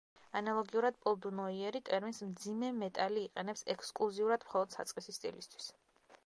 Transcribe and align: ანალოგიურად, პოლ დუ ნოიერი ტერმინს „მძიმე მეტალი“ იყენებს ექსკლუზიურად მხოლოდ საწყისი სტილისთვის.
ანალოგიურად, 0.37 0.95
პოლ 1.03 1.17
დუ 1.25 1.31
ნოიერი 1.39 1.81
ტერმინს 1.89 2.21
„მძიმე 2.29 2.71
მეტალი“ 2.79 3.27
იყენებს 3.29 3.63
ექსკლუზიურად 3.75 4.49
მხოლოდ 4.49 4.75
საწყისი 4.79 5.17
სტილისთვის. 5.21 5.71